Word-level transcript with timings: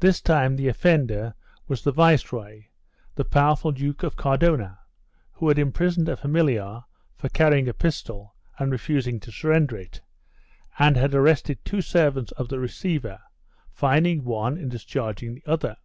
This 0.00 0.20
time 0.20 0.56
the 0.56 0.68
offender 0.68 1.34
was 1.66 1.82
the 1.82 1.90
viceroy, 1.90 2.64
the 3.14 3.24
powerful 3.24 3.72
Duke 3.72 4.02
of 4.02 4.14
Cardona, 4.14 4.80
who 5.32 5.48
had 5.48 5.58
imprisoned 5.58 6.06
a 6.10 6.18
familiar 6.18 6.82
for 7.16 7.30
carrying 7.30 7.66
a 7.66 7.72
pistol 7.72 8.36
and 8.58 8.70
refusing 8.70 9.18
to 9.20 9.32
surrender 9.32 9.78
it, 9.78 10.02
and 10.78 10.98
had 10.98 11.14
arrested 11.14 11.64
two 11.64 11.80
servants 11.80 12.32
of 12.32 12.50
the 12.50 12.58
receiver, 12.60 13.20
fining 13.70 14.22
one 14.22 14.58
and 14.58 14.70
discharging 14.70 15.36
the 15.36 15.44
other. 15.46 15.76